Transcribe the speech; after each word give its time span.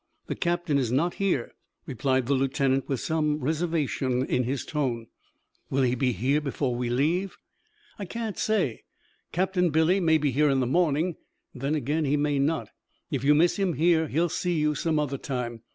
"The 0.25 0.35
captain 0.35 0.79
is 0.79 0.91
not 0.91 1.13
here," 1.21 1.51
replied 1.85 2.25
the 2.25 2.33
lieutenant 2.33 2.89
with 2.89 2.99
some 2.99 3.39
reservation 3.39 4.25
in 4.25 4.45
his 4.45 4.65
tone. 4.65 5.05
"Will 5.69 5.83
he 5.83 5.93
be 5.93 6.11
here 6.11 6.41
before 6.41 6.73
we 6.73 6.89
leave?" 6.89 7.37
"I 7.99 8.05
can't 8.05 8.39
say. 8.39 8.81
Captain 9.31 9.69
Billy 9.69 9.99
may 9.99 10.17
be 10.17 10.31
here 10.31 10.49
in 10.49 10.59
the 10.59 10.65
morning, 10.65 11.17
then 11.53 11.75
again 11.75 12.05
he 12.05 12.17
may 12.17 12.39
not. 12.39 12.69
If 13.11 13.23
you 13.23 13.35
miss 13.35 13.57
him 13.57 13.73
here, 13.73 14.07
he 14.07 14.19
will 14.19 14.27
see 14.27 14.57
you 14.59 14.73
some 14.73 14.97
other 14.97 15.19
time. 15.19 15.61